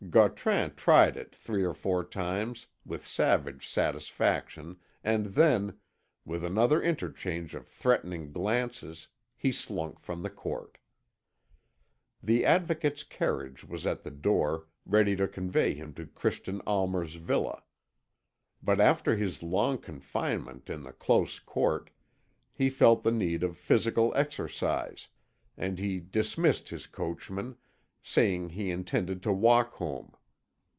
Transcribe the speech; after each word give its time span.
Gautran 0.09 0.73
tried 0.75 1.15
it 1.15 1.33
three 1.33 1.63
or 1.63 1.73
four 1.75 2.03
times 2.03 2.67
with 2.85 3.05
savage 3.07 3.65
satisfaction 3.69 4.77
and 5.05 5.27
then, 5.27 5.77
with 6.25 6.43
another 6.43 6.81
interchange 6.83 7.55
of 7.55 7.65
threatening 7.67 8.33
glances, 8.33 9.07
he 9.37 9.53
slunk 9.53 9.99
from 9.99 10.21
the 10.23 10.29
court. 10.29 10.79
The 12.21 12.43
Advocate's 12.45 13.03
carriage 13.03 13.63
was 13.63 13.85
at 13.87 14.01
the 14.03 14.11
door, 14.11 14.67
ready 14.85 15.15
to 15.15 15.29
convey 15.29 15.75
him 15.75 15.93
to 15.93 16.07
Christian 16.07 16.59
Almer's 16.67 17.15
villa. 17.15 17.61
But 18.61 18.81
after 18.81 19.15
his 19.15 19.41
long 19.43 19.77
confinement 19.77 20.69
in 20.69 20.81
the 20.81 20.91
close 20.93 21.39
court, 21.39 21.89
he 22.51 22.69
felt 22.71 23.03
the 23.03 23.11
need 23.13 23.43
of 23.43 23.55
physical 23.55 24.11
exercise, 24.15 25.07
and 25.55 25.79
he 25.79 25.99
dismissed 26.01 26.67
his 26.67 26.85
coachman, 26.87 27.55
saying 28.03 28.49
he 28.49 28.71
intended 28.71 29.21
to 29.21 29.31
walk 29.31 29.73
home. 29.73 30.11